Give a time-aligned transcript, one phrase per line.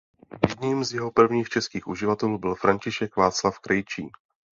[0.49, 4.11] Jedním z jeho prvních českých uživatelů byl František Václav Krejčí.